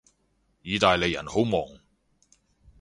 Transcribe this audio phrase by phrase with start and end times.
[0.63, 1.63] 意大利人好忙